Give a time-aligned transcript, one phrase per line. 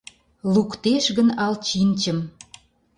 [0.53, 2.19] Луктеш гын ал чинчым—